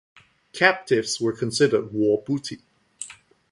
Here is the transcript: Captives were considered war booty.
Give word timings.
Captives 0.53 1.21
were 1.21 1.31
considered 1.31 1.93
war 1.93 2.23
booty. 2.23 2.63